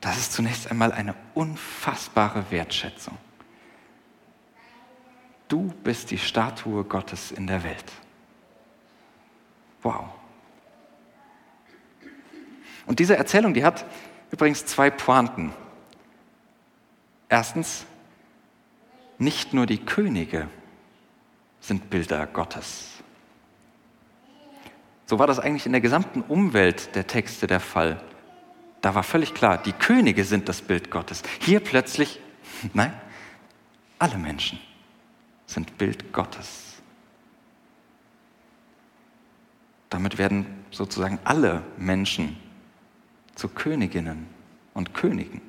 Das 0.00 0.18
ist 0.18 0.32
zunächst 0.32 0.70
einmal 0.70 0.92
eine 0.92 1.14
unfassbare 1.34 2.50
Wertschätzung. 2.50 3.18
Du 5.48 5.72
bist 5.82 6.10
die 6.12 6.18
Statue 6.18 6.84
Gottes 6.84 7.32
in 7.32 7.46
der 7.46 7.64
Welt. 7.64 7.92
Wow. 9.82 10.04
Und 12.86 13.00
diese 13.00 13.16
Erzählung, 13.16 13.54
die 13.54 13.64
hat 13.64 13.84
übrigens 14.30 14.64
zwei 14.66 14.90
Pointen. 14.90 15.52
Erstens, 17.28 17.86
nicht 19.18 19.54
nur 19.54 19.66
die 19.66 19.78
Könige 19.78 20.48
sind 21.60 21.90
Bilder 21.90 22.26
Gottes. 22.26 22.96
So 25.06 25.18
war 25.18 25.26
das 25.26 25.38
eigentlich 25.38 25.66
in 25.66 25.72
der 25.72 25.80
gesamten 25.80 26.20
Umwelt 26.22 26.94
der 26.94 27.06
Texte 27.06 27.46
der 27.46 27.60
Fall. 27.60 28.00
Da 28.80 28.94
war 28.94 29.02
völlig 29.02 29.34
klar, 29.34 29.58
die 29.58 29.72
Könige 29.72 30.24
sind 30.24 30.48
das 30.48 30.62
Bild 30.62 30.90
Gottes. 30.90 31.22
Hier 31.40 31.60
plötzlich, 31.60 32.20
nein, 32.74 32.92
alle 33.98 34.18
Menschen 34.18 34.58
sind 35.46 35.78
Bild 35.78 36.12
Gottes. 36.12 36.74
Damit 39.90 40.18
werden 40.18 40.64
sozusagen 40.70 41.18
alle 41.24 41.62
Menschen 41.76 42.36
zu 43.36 43.48
Königinnen 43.48 44.26
und 44.74 44.92
Königen. 44.92 45.40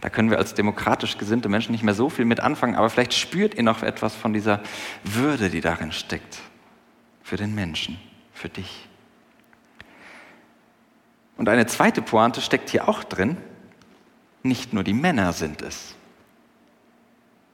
Da 0.00 0.10
können 0.10 0.30
wir 0.30 0.38
als 0.38 0.54
demokratisch 0.54 1.18
gesinnte 1.18 1.48
Menschen 1.48 1.72
nicht 1.72 1.82
mehr 1.82 1.94
so 1.94 2.08
viel 2.08 2.24
mit 2.24 2.40
anfangen, 2.40 2.76
aber 2.76 2.90
vielleicht 2.90 3.14
spürt 3.14 3.54
ihr 3.54 3.62
noch 3.62 3.82
etwas 3.82 4.14
von 4.14 4.32
dieser 4.32 4.60
Würde, 5.02 5.50
die 5.50 5.60
darin 5.60 5.92
steckt. 5.92 6.38
Für 7.22 7.36
den 7.36 7.54
Menschen, 7.54 7.98
für 8.32 8.48
dich. 8.48 8.88
Und 11.36 11.48
eine 11.48 11.66
zweite 11.66 12.02
Pointe 12.02 12.40
steckt 12.40 12.70
hier 12.70 12.88
auch 12.88 13.04
drin. 13.04 13.36
Nicht 14.42 14.72
nur 14.72 14.84
die 14.84 14.94
Männer 14.94 15.32
sind 15.32 15.62
es, 15.62 15.94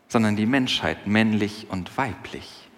sondern 0.09 0.37
die 0.37 0.47
Menschheit, 0.47 1.07
männlich 1.07 1.66
und 1.70 1.97
weiblich. 1.97 2.68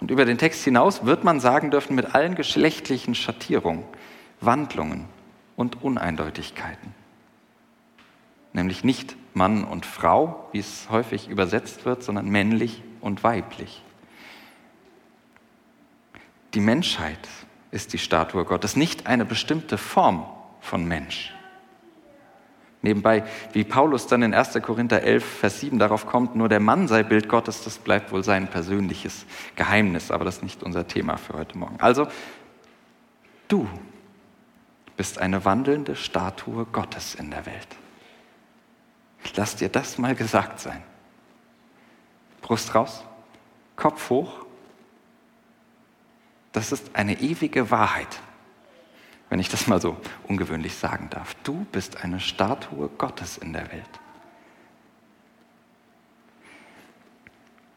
Und 0.00 0.10
über 0.10 0.24
den 0.24 0.38
Text 0.38 0.62
hinaus 0.64 1.06
wird 1.06 1.24
man 1.24 1.40
sagen 1.40 1.70
dürfen, 1.70 1.94
mit 1.94 2.14
allen 2.14 2.34
geschlechtlichen 2.34 3.14
Schattierungen, 3.14 3.84
Wandlungen 4.40 5.06
und 5.56 5.82
Uneindeutigkeiten. 5.82 6.94
Nämlich 8.56 8.84
nicht 8.84 9.16
Mann 9.34 9.64
und 9.64 9.84
Frau, 9.84 10.48
wie 10.50 10.60
es 10.60 10.88
häufig 10.88 11.28
übersetzt 11.28 11.84
wird, 11.84 12.02
sondern 12.02 12.30
männlich 12.30 12.82
und 13.02 13.22
weiblich. 13.22 13.82
Die 16.54 16.60
Menschheit 16.60 17.28
ist 17.70 17.92
die 17.92 17.98
Statue 17.98 18.46
Gottes, 18.46 18.74
nicht 18.74 19.06
eine 19.08 19.26
bestimmte 19.26 19.76
Form 19.76 20.24
von 20.60 20.88
Mensch. 20.88 21.34
Nebenbei, 22.80 23.24
wie 23.52 23.62
Paulus 23.62 24.06
dann 24.06 24.22
in 24.22 24.32
1. 24.32 24.54
Korinther 24.62 25.02
11, 25.02 25.22
Vers 25.22 25.60
7 25.60 25.78
darauf 25.78 26.06
kommt, 26.06 26.34
nur 26.34 26.48
der 26.48 26.60
Mann 26.60 26.88
sei 26.88 27.02
Bild 27.02 27.28
Gottes, 27.28 27.62
das 27.62 27.76
bleibt 27.76 28.10
wohl 28.10 28.24
sein 28.24 28.48
persönliches 28.48 29.26
Geheimnis, 29.56 30.10
aber 30.10 30.24
das 30.24 30.36
ist 30.36 30.42
nicht 30.42 30.62
unser 30.62 30.86
Thema 30.88 31.18
für 31.18 31.34
heute 31.34 31.58
Morgen. 31.58 31.76
Also, 31.78 32.06
du 33.48 33.68
bist 34.96 35.18
eine 35.18 35.44
wandelnde 35.44 35.94
Statue 35.94 36.64
Gottes 36.64 37.16
in 37.16 37.30
der 37.30 37.44
Welt. 37.44 37.68
Lass 39.34 39.56
dir 39.56 39.68
das 39.68 39.98
mal 39.98 40.14
gesagt 40.14 40.60
sein. 40.60 40.82
Brust 42.42 42.74
raus, 42.74 43.04
Kopf 43.74 44.10
hoch. 44.10 44.46
Das 46.52 46.72
ist 46.72 46.94
eine 46.94 47.20
ewige 47.20 47.70
Wahrheit 47.70 48.20
wenn 49.28 49.40
ich 49.40 49.48
das 49.48 49.66
mal 49.66 49.80
so 49.80 49.96
ungewöhnlich 50.28 50.74
sagen 50.76 51.08
darf. 51.10 51.34
Du 51.42 51.66
bist 51.72 52.02
eine 52.02 52.20
Statue 52.20 52.88
Gottes 52.96 53.38
in 53.38 53.52
der 53.52 53.70
Welt. 53.72 53.84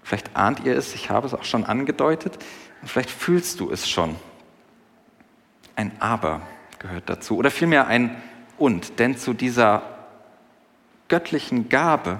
Vielleicht 0.04 0.36
ahnt 0.36 0.66
ihr 0.66 0.76
es, 0.76 0.94
ich 0.96 1.10
habe 1.10 1.28
es 1.28 1.34
auch 1.34 1.44
schon 1.44 1.66
angedeutet, 1.66 2.38
und 2.82 2.88
vielleicht 2.88 3.12
fühlst 3.12 3.60
du 3.60 3.70
es 3.70 3.90
schon. 3.90 4.16
Ein 5.76 5.92
Aber 6.00 6.42
gehört 6.80 7.10
dazu, 7.10 7.38
oder 7.38 7.52
vielmehr 7.52 7.88
ein 7.88 8.22
Und, 8.58 9.00
denn 9.00 9.18
zu 9.18 9.34
dieser 9.34 9.99
göttlichen 11.10 11.70
Gabe 11.70 12.20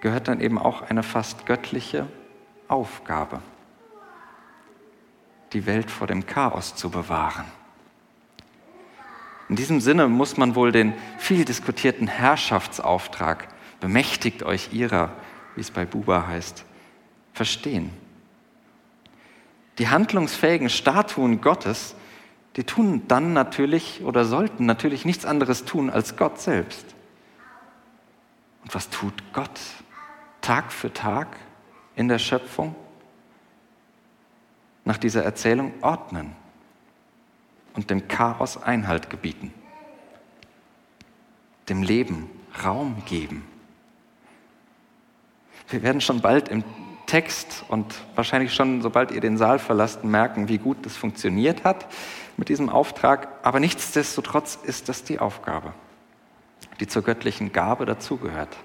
gehört 0.00 0.28
dann 0.28 0.40
eben 0.40 0.58
auch 0.58 0.82
eine 0.82 1.02
fast 1.02 1.46
göttliche 1.46 2.06
Aufgabe, 2.68 3.40
die 5.52 5.64
Welt 5.66 5.90
vor 5.90 6.06
dem 6.06 6.26
Chaos 6.26 6.74
zu 6.74 6.90
bewahren. 6.90 7.46
In 9.48 9.56
diesem 9.56 9.80
Sinne 9.80 10.08
muss 10.08 10.36
man 10.36 10.54
wohl 10.54 10.72
den 10.72 10.92
viel 11.16 11.44
diskutierten 11.44 12.06
Herrschaftsauftrag, 12.06 13.48
bemächtigt 13.80 14.42
euch 14.42 14.72
ihrer, 14.72 15.12
wie 15.54 15.62
es 15.62 15.70
bei 15.70 15.86
Buba 15.86 16.26
heißt, 16.26 16.64
verstehen. 17.32 17.90
Die 19.78 19.88
handlungsfähigen 19.88 20.68
Statuen 20.68 21.40
Gottes, 21.40 21.94
die 22.56 22.64
tun 22.64 23.04
dann 23.08 23.32
natürlich 23.32 24.02
oder 24.02 24.24
sollten 24.24 24.66
natürlich 24.66 25.04
nichts 25.04 25.24
anderes 25.24 25.64
tun 25.64 25.88
als 25.88 26.16
Gott 26.16 26.40
selbst. 26.40 26.97
Und 28.68 28.74
was 28.74 28.90
tut 28.90 29.14
Gott 29.32 29.58
Tag 30.42 30.72
für 30.74 30.92
Tag 30.92 31.38
in 31.96 32.06
der 32.06 32.18
Schöpfung? 32.18 32.76
Nach 34.84 34.98
dieser 34.98 35.24
Erzählung 35.24 35.72
ordnen 35.80 36.36
und 37.72 37.88
dem 37.88 38.08
Chaos 38.08 38.62
Einhalt 38.62 39.08
gebieten, 39.08 39.54
dem 41.70 41.82
Leben 41.82 42.28
Raum 42.62 43.02
geben. 43.06 43.46
Wir 45.70 45.82
werden 45.82 46.02
schon 46.02 46.20
bald 46.20 46.48
im 46.50 46.62
Text 47.06 47.64
und 47.68 47.94
wahrscheinlich 48.16 48.52
schon, 48.52 48.82
sobald 48.82 49.12
ihr 49.12 49.22
den 49.22 49.38
Saal 49.38 49.58
verlasst, 49.58 50.04
merken, 50.04 50.48
wie 50.48 50.58
gut 50.58 50.84
das 50.84 50.94
funktioniert 50.94 51.64
hat 51.64 51.86
mit 52.36 52.50
diesem 52.50 52.68
Auftrag. 52.68 53.28
Aber 53.42 53.60
nichtsdestotrotz 53.60 54.58
ist 54.62 54.90
das 54.90 55.04
die 55.04 55.20
Aufgabe, 55.20 55.72
die 56.80 56.86
zur 56.86 57.02
göttlichen 57.02 57.52
Gabe 57.52 57.86
dazugehört, 57.86 58.56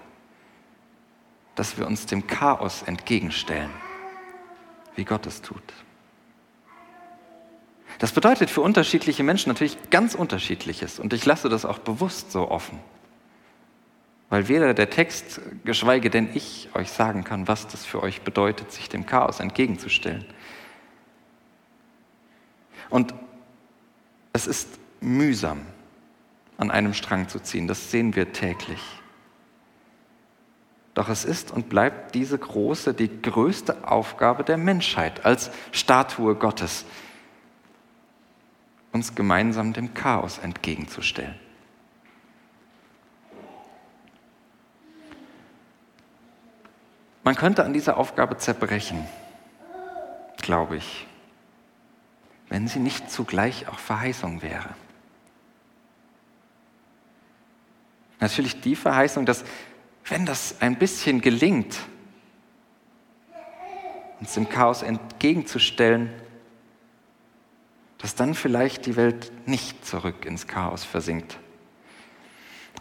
dass 1.56 1.78
wir 1.78 1.88
uns 1.88 2.06
dem 2.06 2.28
Chaos 2.28 2.84
entgegenstellen, 2.84 3.70
wie 4.96 5.06
Gott 5.06 5.26
es 5.26 5.42
tut. 5.42 5.62
Das 8.00 8.12
bedeutet 8.12 8.50
für 8.50 8.62
unterschiedliche 8.62 9.24
Menschen 9.24 9.50
natürlich 9.50 9.78
ganz 9.90 10.16
unterschiedliches 10.16 11.00
und 11.00 11.14
ich 11.14 11.26
lasse 11.26 11.50
das 11.50 11.66
auch 11.66 11.80
bewusst 11.80 12.32
so 12.32 12.50
offen, 12.50 12.80
weil 14.30 14.48
weder 14.48 14.74
der 14.74 14.90
Text, 14.90 15.42
geschweige 15.64 16.10
denn 16.10 16.30
ich 16.34 16.70
euch 16.74 16.92
sagen 16.92 17.24
kann, 17.24 17.48
was 17.48 17.68
das 17.68 17.86
für 17.86 18.02
euch 18.02 18.22
bedeutet, 18.24 18.72
sich 18.72 18.90
dem 18.90 19.06
Chaos 19.06 19.40
entgegenzustellen. 19.40 20.26
Und 22.90 23.14
es 24.34 24.48
ist 24.48 24.80
mühsam, 25.00 25.62
an 26.58 26.72
einem 26.72 26.94
Strang 26.94 27.28
zu 27.30 27.40
ziehen, 27.40 27.68
das 27.68 27.92
sehen 27.92 28.16
wir 28.16 28.32
täglich. 28.34 28.82
Doch 30.94 31.10
es 31.10 31.26
ist 31.26 31.52
und 31.52 31.70
bleibt 31.70 32.14
diese 32.14 32.38
große, 32.38 32.94
die 32.94 33.22
größte 33.22 33.88
Aufgabe 33.88 34.44
der 34.44 34.58
Menschheit 34.58 35.26
als 35.26 35.50
Statue 35.72 36.36
Gottes, 36.36 36.86
uns 38.92 39.16
gemeinsam 39.16 39.74
dem 39.74 39.96
Chaos 39.96 40.38
entgegenzustellen. 40.38 41.40
Man 47.24 47.36
könnte 47.36 47.64
an 47.64 47.74
dieser 47.74 47.98
Aufgabe 47.98 48.38
zerbrechen, 48.38 49.08
glaube 50.38 50.76
ich, 50.76 51.08
wenn 52.50 52.68
sie 52.68 52.80
nicht 52.80 53.10
zugleich 53.10 53.68
auch 53.68 53.80
Verheißung 53.80 54.42
wäre. 54.42 54.70
Natürlich 58.24 58.62
die 58.62 58.78
Verheißung, 58.78 59.26
dass 59.26 59.44
wenn 60.06 60.26
das 60.26 60.62
ein 60.62 60.78
bisschen 60.78 61.20
gelingt, 61.20 61.78
uns 64.22 64.36
dem 64.36 64.48
Chaos 64.48 64.82
entgegenzustellen, 64.82 66.10
dass 67.98 68.16
dann 68.16 68.34
vielleicht 68.34 68.86
die 68.86 68.96
Welt 68.96 69.34
nicht 69.46 69.86
zurück 69.86 70.24
ins 70.24 70.48
Chaos 70.48 70.86
versinkt. 70.86 71.38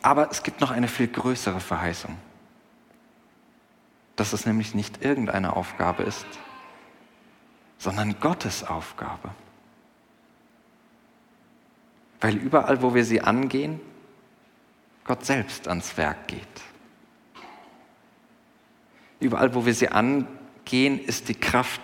Aber 0.00 0.30
es 0.30 0.44
gibt 0.44 0.60
noch 0.60 0.70
eine 0.70 0.86
viel 0.86 1.08
größere 1.08 1.58
Verheißung, 1.58 2.16
dass 4.14 4.32
es 4.32 4.46
nämlich 4.46 4.76
nicht 4.76 5.04
irgendeine 5.04 5.56
Aufgabe 5.56 6.04
ist, 6.04 6.26
sondern 7.78 8.20
Gottes 8.20 8.62
Aufgabe. 8.62 9.30
Weil 12.20 12.36
überall, 12.36 12.80
wo 12.80 12.94
wir 12.94 13.04
sie 13.04 13.22
angehen, 13.22 13.80
Gott 15.04 15.24
selbst 15.24 15.68
ans 15.68 15.96
Werk 15.96 16.28
geht. 16.28 16.46
Überall, 19.20 19.54
wo 19.54 19.64
wir 19.66 19.74
sie 19.74 19.88
angehen, 19.88 20.98
ist 20.98 21.28
die 21.28 21.34
Kraft 21.34 21.80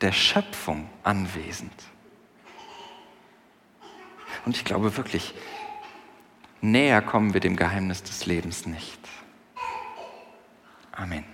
der 0.00 0.12
Schöpfung 0.12 0.88
anwesend. 1.02 1.72
Und 4.44 4.56
ich 4.56 4.64
glaube 4.64 4.96
wirklich, 4.96 5.34
näher 6.60 7.00
kommen 7.00 7.32
wir 7.32 7.40
dem 7.40 7.56
Geheimnis 7.56 8.02
des 8.02 8.26
Lebens 8.26 8.66
nicht. 8.66 9.00
Amen. 10.92 11.24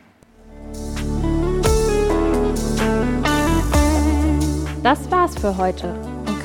Das 4.82 5.10
war's 5.10 5.38
für 5.38 5.56
heute. 5.56 6.09